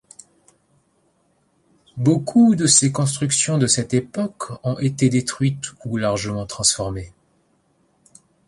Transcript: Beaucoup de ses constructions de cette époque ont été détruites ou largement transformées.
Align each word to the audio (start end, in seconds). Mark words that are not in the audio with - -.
Beaucoup 1.95 2.55
de 2.55 2.65
ses 2.65 2.91
constructions 2.91 3.59
de 3.59 3.67
cette 3.67 3.93
époque 3.93 4.45
ont 4.65 4.79
été 4.79 5.09
détruites 5.09 5.75
ou 5.85 5.95
largement 5.97 6.47
transformées. 6.47 7.13